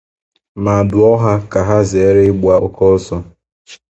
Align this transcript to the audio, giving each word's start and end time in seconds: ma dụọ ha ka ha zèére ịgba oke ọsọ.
ma 0.63 0.75
dụọ 0.89 1.11
ha 1.21 1.31
ka 1.51 1.59
ha 1.67 1.77
zèére 1.91 2.21
ịgba 2.31 2.53
oke 2.65 2.83
ọsọ. 2.95 3.15